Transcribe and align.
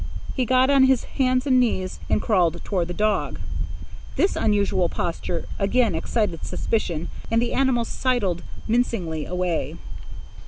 He 0.33 0.45
got 0.45 0.71
on 0.71 0.85
his 0.85 1.03
hands 1.03 1.45
and 1.45 1.59
knees 1.59 1.99
and 2.09 2.19
crawled 2.23 2.59
toward 2.63 2.87
the 2.87 2.91
dog. 2.95 3.39
This 4.15 4.35
unusual 4.35 4.89
posture 4.89 5.45
again 5.59 5.93
excited 5.93 6.43
suspicion, 6.43 7.07
and 7.29 7.39
the 7.39 7.53
animal 7.53 7.85
sidled 7.85 8.41
mincingly 8.67 9.25
away. 9.27 9.75